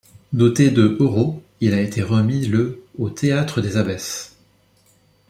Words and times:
Doté 0.33 0.71
de 0.71 0.97
euros, 0.99 1.43
il 1.59 1.75
a 1.75 1.79
été 1.79 2.01
remis 2.01 2.47
le 2.47 2.83
au 2.97 3.11
Théâtre 3.11 3.61
des 3.61 3.77
Abbesses. 3.77 4.35